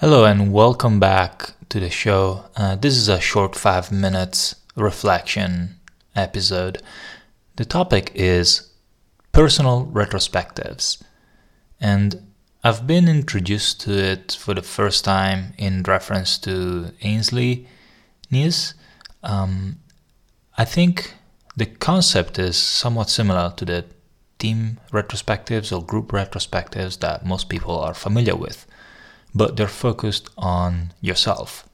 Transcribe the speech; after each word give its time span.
Hello 0.00 0.24
and 0.24 0.52
welcome 0.52 1.00
back 1.00 1.54
to 1.70 1.80
the 1.80 1.90
show. 1.90 2.44
Uh, 2.54 2.76
this 2.76 2.96
is 2.96 3.08
a 3.08 3.18
short 3.18 3.56
five 3.56 3.90
minutes 3.90 4.54
reflection 4.76 5.74
episode. 6.14 6.80
The 7.56 7.64
topic 7.64 8.12
is 8.14 8.70
personal 9.32 9.90
retrospectives, 9.92 11.02
and 11.80 12.28
I've 12.62 12.86
been 12.86 13.08
introduced 13.08 13.80
to 13.80 13.98
it 13.98 14.38
for 14.38 14.54
the 14.54 14.62
first 14.62 15.04
time 15.04 15.54
in 15.58 15.82
reference 15.82 16.38
to 16.46 16.92
Ainsley 17.02 17.66
Nies. 18.30 18.74
Um, 19.24 19.80
I 20.56 20.64
think 20.64 21.14
the 21.56 21.66
concept 21.66 22.38
is 22.38 22.56
somewhat 22.56 23.10
similar 23.10 23.52
to 23.56 23.64
the 23.64 23.84
team 24.38 24.78
retrospectives 24.92 25.76
or 25.76 25.84
group 25.84 26.12
retrospectives 26.12 27.00
that 27.00 27.26
most 27.26 27.48
people 27.48 27.76
are 27.80 27.94
familiar 27.94 28.36
with 28.36 28.64
but 29.38 29.56
they're 29.56 29.68
focused 29.88 30.28
on 30.36 30.92
yourself. 31.00 31.68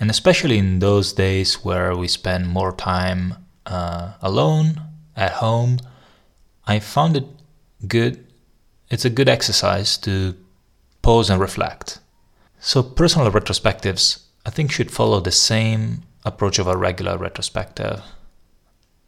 And 0.00 0.08
especially 0.10 0.58
in 0.58 0.78
those 0.78 1.12
days 1.12 1.64
where 1.64 1.94
we 1.96 2.08
spend 2.08 2.48
more 2.48 2.72
time 2.72 3.34
uh, 3.66 4.14
alone, 4.22 4.80
at 5.16 5.32
home, 5.32 5.78
I 6.66 6.78
found 6.78 7.16
it 7.16 7.26
good. 7.86 8.26
It's 8.90 9.04
a 9.04 9.10
good 9.10 9.28
exercise 9.28 9.96
to 9.98 10.34
pause 11.02 11.30
and 11.30 11.40
reflect. 11.40 12.00
So, 12.58 12.82
personal 12.82 13.30
retrospectives, 13.30 14.22
I 14.46 14.50
think, 14.50 14.72
should 14.72 14.90
follow 14.90 15.20
the 15.20 15.32
same 15.32 16.02
approach 16.24 16.58
of 16.58 16.66
a 16.66 16.76
regular 16.76 17.16
retrospective, 17.16 18.02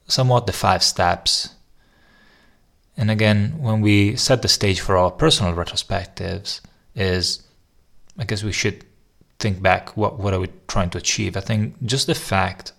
somewhat 0.06 0.46
the 0.46 0.52
five 0.52 0.82
steps. 0.82 1.51
And 2.96 3.10
again, 3.10 3.56
when 3.59 3.80
we 3.80 4.16
set 4.16 4.42
the 4.42 4.48
stage 4.48 4.80
for 4.80 4.96
our 4.96 5.10
personal 5.10 5.54
retrospectives, 5.54 6.60
is 6.96 7.42
I 8.18 8.24
guess 8.24 8.42
we 8.42 8.52
should 8.52 8.84
think 9.38 9.62
back 9.62 9.96
what 9.96 10.18
what 10.18 10.34
are 10.34 10.41
we 10.41 10.48
trying 10.66 10.90
to 10.90 10.98
achieve? 10.98 11.37
I 11.37 11.40
think 11.40 11.74
just 11.84 12.07
the 12.07 12.15
fact 12.15 12.73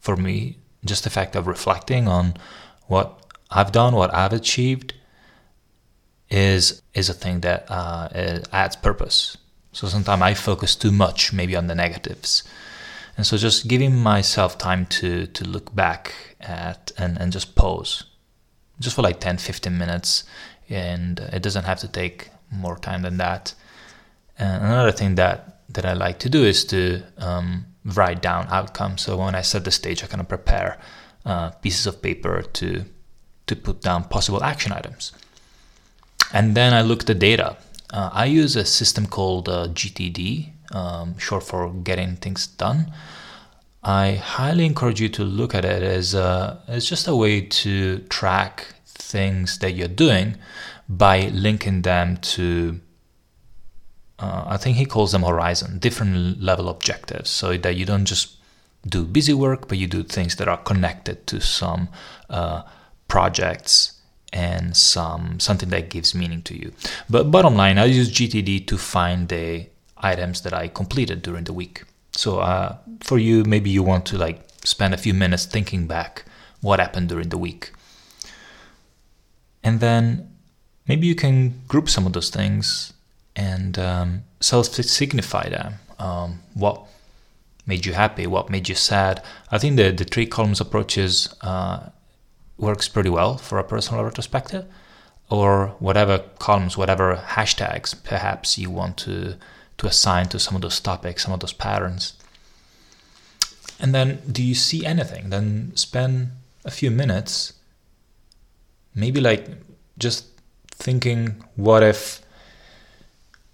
for 0.00 0.16
me, 0.16 0.58
just 0.84 1.04
the 1.04 1.10
fact 1.10 1.36
of 1.36 1.46
reflecting 1.46 2.08
on 2.08 2.34
what 2.88 3.18
I've 3.50 3.72
done, 3.72 3.94
what 3.94 4.12
I've 4.12 4.32
achieved 4.32 4.94
is 6.28 6.82
is 6.92 7.08
a 7.08 7.14
thing 7.14 7.40
that 7.40 7.66
uh, 7.70 8.08
adds 8.52 8.76
purpose. 8.76 9.36
So 9.72 9.88
sometimes 9.88 10.22
I 10.22 10.34
focus 10.34 10.76
too 10.76 10.92
much 10.92 11.32
maybe 11.32 11.56
on 11.56 11.66
the 11.68 11.74
negatives. 11.74 12.42
And 13.16 13.24
so 13.24 13.36
just 13.36 13.68
giving 13.68 13.96
myself 13.96 14.58
time 14.58 14.86
to 14.86 15.26
to 15.26 15.44
look 15.44 15.74
back 15.74 16.36
at 16.40 16.92
and, 16.98 17.16
and 17.20 17.32
just 17.32 17.54
pause 17.54 18.04
just 18.80 18.96
for 18.96 19.02
like 19.02 19.20
10 19.20 19.38
15 19.38 19.78
minutes 19.78 20.24
and 20.68 21.20
it 21.32 21.42
doesn't 21.42 21.64
have 21.64 21.78
to 21.78 21.88
take 21.88 22.30
more 22.50 22.78
time 22.78 23.02
than 23.02 23.16
that. 23.18 23.54
And 24.38 24.64
another 24.64 24.92
thing 24.92 25.14
that 25.16 25.50
that 25.68 25.84
I 25.84 25.92
like 25.92 26.18
to 26.20 26.28
do 26.28 26.44
is 26.44 26.64
to 26.66 27.02
um, 27.18 27.66
write 27.84 28.22
down 28.22 28.46
outcomes. 28.50 29.02
So 29.02 29.16
when 29.16 29.34
I 29.34 29.42
set 29.42 29.64
the 29.64 29.70
stage, 29.70 30.04
I 30.04 30.06
kind 30.06 30.20
of 30.20 30.28
prepare 30.28 30.78
uh, 31.24 31.50
pieces 31.50 31.86
of 31.86 32.02
paper 32.02 32.42
to 32.42 32.84
to 33.46 33.56
put 33.56 33.82
down 33.82 34.04
possible 34.04 34.42
action 34.42 34.72
items. 34.72 35.12
And 36.32 36.56
then 36.56 36.72
I 36.72 36.82
look 36.82 37.00
at 37.00 37.06
the 37.06 37.14
data. 37.14 37.56
Uh, 37.92 38.10
I 38.12 38.24
use 38.24 38.56
a 38.56 38.64
system 38.64 39.06
called 39.06 39.48
uh, 39.48 39.68
GTD, 39.68 40.50
um, 40.74 41.18
short 41.18 41.44
for 41.44 41.70
Getting 41.70 42.16
Things 42.16 42.46
Done. 42.46 42.92
I 43.82 44.12
highly 44.12 44.64
encourage 44.64 45.00
you 45.00 45.10
to 45.10 45.24
look 45.24 45.54
at 45.54 45.64
it 45.64 45.82
as 45.82 46.14
a, 46.14 46.62
as 46.66 46.88
just 46.88 47.06
a 47.06 47.14
way 47.14 47.42
to 47.42 47.98
track 48.08 48.66
things 48.86 49.58
that 49.58 49.72
you're 49.72 49.88
doing 49.88 50.36
by 50.88 51.28
linking 51.28 51.82
them 51.82 52.18
to 52.18 52.80
uh, 54.18 54.44
I 54.46 54.56
think 54.56 54.76
he 54.76 54.86
calls 54.86 55.12
them 55.12 55.22
horizon, 55.22 55.78
different 55.78 56.40
level 56.40 56.68
objectives, 56.68 57.30
so 57.30 57.56
that 57.56 57.76
you 57.76 57.84
don't 57.84 58.04
just 58.04 58.36
do 58.86 59.04
busy 59.04 59.34
work, 59.34 59.68
but 59.68 59.78
you 59.78 59.86
do 59.86 60.02
things 60.02 60.36
that 60.36 60.48
are 60.48 60.56
connected 60.58 61.26
to 61.26 61.40
some 61.40 61.88
uh, 62.30 62.62
projects 63.08 64.00
and 64.32 64.76
some 64.76 65.40
something 65.40 65.68
that 65.70 65.90
gives 65.90 66.14
meaning 66.14 66.42
to 66.42 66.56
you. 66.56 66.72
But 67.08 67.30
bottom 67.30 67.56
line, 67.56 67.78
I 67.78 67.86
use 67.86 68.10
GTD 68.10 68.66
to 68.66 68.78
find 68.78 69.28
the 69.28 69.66
items 69.96 70.42
that 70.42 70.52
I 70.52 70.68
completed 70.68 71.22
during 71.22 71.44
the 71.44 71.52
week. 71.52 71.84
So 72.12 72.38
uh, 72.38 72.76
for 73.00 73.18
you, 73.18 73.44
maybe 73.44 73.70
you 73.70 73.82
want 73.82 74.06
to 74.06 74.18
like 74.18 74.42
spend 74.64 74.94
a 74.94 74.98
few 74.98 75.14
minutes 75.14 75.44
thinking 75.46 75.86
back 75.86 76.24
what 76.60 76.78
happened 76.78 77.08
during 77.08 77.30
the 77.30 77.38
week, 77.38 77.72
and 79.62 79.80
then 79.80 80.33
maybe 80.86 81.06
you 81.06 81.14
can 81.14 81.60
group 81.68 81.88
some 81.88 82.06
of 82.06 82.12
those 82.12 82.30
things 82.30 82.92
and 83.36 83.78
um, 83.78 84.24
self 84.40 84.66
signify 84.66 85.48
them. 85.48 85.74
Um, 85.98 86.40
what 86.54 86.82
made 87.66 87.86
you 87.86 87.92
happy? 87.92 88.26
What 88.26 88.50
made 88.50 88.68
you 88.68 88.74
sad? 88.74 89.22
I 89.50 89.58
think 89.58 89.76
the, 89.76 89.90
the 89.90 90.04
three 90.04 90.26
columns 90.26 90.60
approaches 90.60 91.34
uh, 91.40 91.90
works 92.58 92.88
pretty 92.88 93.10
well 93.10 93.36
for 93.36 93.58
a 93.58 93.64
personal 93.64 94.04
retrospective, 94.04 94.66
or 95.30 95.68
whatever 95.78 96.18
columns, 96.38 96.76
whatever 96.76 97.16
hashtags 97.16 97.94
perhaps 98.04 98.58
you 98.58 98.70
want 98.70 98.96
to 98.98 99.36
to 99.76 99.86
assign 99.88 100.26
to 100.28 100.38
some 100.38 100.54
of 100.54 100.62
those 100.62 100.78
topics, 100.78 101.24
some 101.24 101.32
of 101.32 101.40
those 101.40 101.52
patterns. 101.52 102.14
And 103.80 103.92
then, 103.92 104.22
do 104.30 104.40
you 104.40 104.54
see 104.54 104.86
anything? 104.86 105.30
Then 105.30 105.72
spend 105.74 106.30
a 106.64 106.70
few 106.70 106.92
minutes, 106.92 107.54
maybe 108.94 109.20
like 109.20 109.48
just 109.98 110.26
thinking, 110.84 111.42
what 111.56 111.82
if 111.82 112.20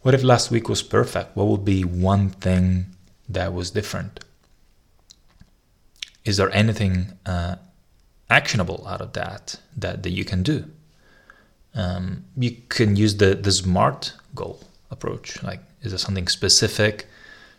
what 0.02 0.14
if 0.14 0.22
last 0.22 0.50
week 0.50 0.68
was 0.68 0.82
perfect? 0.82 1.36
What 1.36 1.46
would 1.46 1.64
be 1.64 1.82
one 1.84 2.30
thing 2.30 2.86
that 3.28 3.54
was 3.54 3.70
different? 3.70 4.20
Is 6.24 6.36
there 6.36 6.50
anything 6.52 7.18
uh, 7.24 7.56
actionable 8.28 8.86
out 8.86 9.00
of 9.00 9.12
that, 9.12 9.60
that 9.76 10.02
that 10.02 10.10
you 10.10 10.24
can 10.24 10.42
do? 10.42 10.64
Um, 11.74 12.24
you 12.36 12.56
can 12.68 12.96
use 12.96 13.16
the 13.16 13.34
the 13.34 13.52
SMART 13.52 14.12
goal 14.34 14.60
approach. 14.90 15.42
Like, 15.42 15.60
is 15.82 15.92
there 15.92 15.98
something 15.98 16.28
specific, 16.28 17.06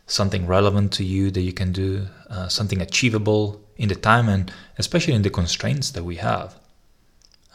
something 0.05 0.45
relevant 0.47 0.91
to 0.93 1.03
you 1.03 1.31
that 1.31 1.41
you 1.41 1.53
can 1.53 1.71
do, 1.71 2.07
uh, 2.29 2.49
something 2.49 2.81
achievable 2.81 3.61
in 3.77 3.88
the 3.88 3.95
time, 3.95 4.27
and 4.27 4.51
especially 4.77 5.13
in 5.13 5.21
the 5.21 5.29
constraints 5.29 5.91
that 5.91 6.03
we 6.03 6.17
have, 6.17 6.55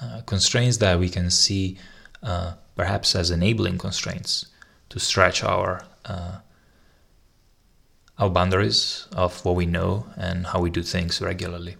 uh, 0.00 0.22
constraints 0.24 0.78
that 0.78 0.98
we 0.98 1.08
can 1.10 1.30
see 1.30 1.76
uh, 2.22 2.54
perhaps 2.74 3.14
as 3.14 3.30
enabling 3.30 3.78
constraints 3.78 4.46
to 4.88 4.98
stretch 4.98 5.42
our 5.44 5.84
uh, 6.04 6.38
our 8.18 8.30
boundaries 8.30 9.06
of 9.12 9.44
what 9.44 9.56
we 9.56 9.66
know 9.66 10.06
and 10.16 10.46
how 10.46 10.60
we 10.60 10.70
do 10.70 10.82
things 10.82 11.20
regularly. 11.20 11.76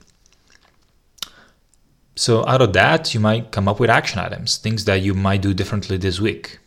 So 2.14 2.47
out 2.47 2.62
of 2.62 2.72
that, 2.72 3.14
you 3.14 3.20
might 3.20 3.52
come 3.52 3.69
up 3.69 3.78
with 3.80 3.91
action 3.91 4.19
items, 4.19 4.56
things 4.56 4.84
that 4.84 5.02
you 5.02 5.14
might 5.14 5.42
do 5.42 5.54
differently 5.54 5.97
this 5.97 6.20
week. 6.20 6.58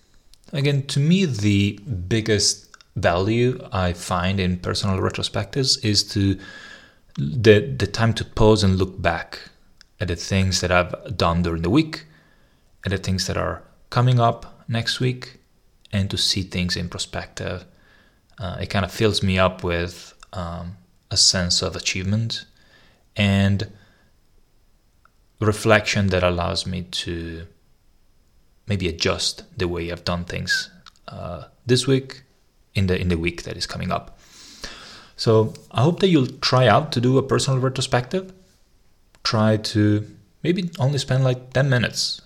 Again, 0.54 0.86
to 0.88 1.00
me, 1.00 1.26
the 1.26 1.80
biggest 2.08 2.76
value 2.96 3.60
I 3.72 3.94
find 3.94 4.40
in 4.40 4.58
personal 4.58 4.98
retrospectives 4.98 5.84
is 5.84 6.04
to 6.14 6.40
the 7.18 7.60
the 7.78 7.88
time 7.88 8.14
to 8.14 8.26
pause 8.26 8.64
and 8.64 8.78
look 8.78 9.02
back 9.02 9.40
at 10.00 10.08
the 10.08 10.16
things 10.16 10.62
that 10.62 10.72
I've 10.72 11.18
done 11.18 11.44
during 11.44 11.62
the 11.62 11.70
week, 11.70 12.06
at 12.86 12.92
the 12.92 12.98
things 12.98 13.28
that 13.28 13.38
are 13.38 13.64
coming 13.90 14.20
up 14.20 14.64
next 14.68 15.00
week, 15.00 15.40
and 15.92 16.10
to 16.10 16.18
see 16.18 16.44
things 16.44 16.76
in 16.76 16.90
perspective. 16.90 17.66
Uh, 18.38 18.58
it 18.62 18.68
kind 18.68 18.86
of 18.86 18.92
fills 18.92 19.22
me 19.22 19.38
up 19.38 19.64
with 19.64 20.14
um, 20.34 20.78
a 21.12 21.18
sense 21.18 21.62
of 21.62 21.76
achievement 21.76 22.46
and 23.16 23.70
reflection 25.40 26.08
that 26.08 26.24
allows 26.24 26.66
me 26.66 26.84
to 26.84 27.46
maybe 28.68 28.88
adjust 28.88 29.44
the 29.58 29.68
way 29.68 29.92
I've 29.92 30.04
done 30.04 30.26
things 30.26 30.70
uh, 31.08 31.46
this 31.66 31.88
week 31.88 32.22
in 32.76 32.88
the 32.88 33.00
in 33.00 33.10
the 33.10 33.18
week 33.18 33.44
that 33.44 33.58
is 33.58 33.66
coming 33.66 33.92
up. 33.92 34.20
So 35.16 35.54
I 35.72 35.82
hope 35.82 36.00
that 36.00 36.08
you'll 36.08 36.28
try 36.28 36.68
out 36.68 36.92
to 36.94 37.02
do 37.02 37.18
a 37.18 37.24
personal 37.24 37.60
retrospective. 37.60 38.32
Try 39.24 39.58
to 39.58 40.08
maybe 40.44 40.72
only 40.80 40.98
spend 40.98 41.26
like 41.26 41.52
10 41.52 41.70
minutes 41.70 42.22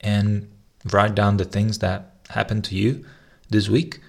and 0.00 0.50
write 0.92 1.14
down 1.14 1.36
the 1.36 1.44
things 1.44 1.78
that 1.78 2.14
happened 2.30 2.64
to 2.64 2.74
you 2.74 3.04
this 3.50 3.68
week. 3.68 4.00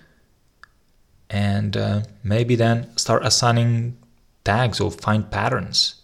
And 1.29 1.77
uh, 1.77 2.01
maybe 2.23 2.55
then 2.55 2.95
start 2.97 3.25
assigning 3.25 3.97
tags 4.43 4.79
or 4.79 4.91
find 4.91 5.29
patterns. 5.29 5.95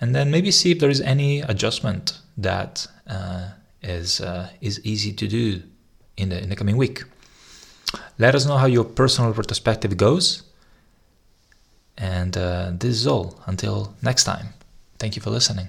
And 0.00 0.14
then 0.14 0.30
maybe 0.30 0.50
see 0.50 0.70
if 0.70 0.78
there 0.78 0.90
is 0.90 1.00
any 1.00 1.40
adjustment 1.40 2.20
that 2.36 2.86
uh, 3.08 3.48
is 3.82 4.20
uh, 4.20 4.50
is 4.60 4.80
easy 4.84 5.12
to 5.12 5.26
do 5.26 5.62
in 6.16 6.28
the 6.28 6.40
in 6.40 6.50
the 6.50 6.56
coming 6.56 6.76
week. 6.76 7.02
Let 8.16 8.34
us 8.34 8.46
know 8.46 8.56
how 8.56 8.66
your 8.66 8.84
personal 8.84 9.32
retrospective 9.32 9.96
goes. 9.96 10.44
And 11.96 12.36
uh, 12.36 12.70
this 12.74 12.90
is 12.90 13.06
all. 13.08 13.40
Until 13.46 13.96
next 14.02 14.22
time. 14.22 14.48
Thank 14.98 15.16
you 15.16 15.22
for 15.22 15.30
listening 15.30 15.68